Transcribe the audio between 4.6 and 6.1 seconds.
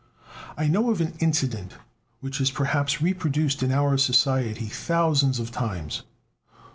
thousands of times.